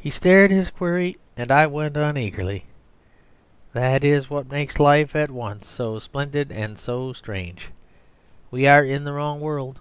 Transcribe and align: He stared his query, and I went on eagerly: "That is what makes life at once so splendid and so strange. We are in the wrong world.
He 0.00 0.10
stared 0.10 0.50
his 0.50 0.72
query, 0.72 1.16
and 1.36 1.52
I 1.52 1.68
went 1.68 1.96
on 1.96 2.16
eagerly: 2.16 2.64
"That 3.72 4.02
is 4.02 4.28
what 4.28 4.50
makes 4.50 4.80
life 4.80 5.14
at 5.14 5.30
once 5.30 5.68
so 5.68 6.00
splendid 6.00 6.50
and 6.50 6.76
so 6.76 7.12
strange. 7.12 7.68
We 8.50 8.66
are 8.66 8.82
in 8.84 9.04
the 9.04 9.12
wrong 9.12 9.38
world. 9.40 9.78